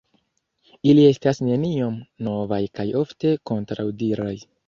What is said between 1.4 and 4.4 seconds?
neniom novaj kaj ofte kontraŭdiraj.